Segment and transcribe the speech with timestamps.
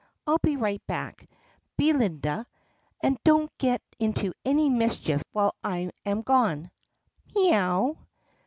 [0.25, 1.29] "I 'll be right back,
[1.77, 2.47] Be linda;
[3.03, 6.71] and don't get into any mischief while I am gone."
[7.35, 7.97] "MEE OW!"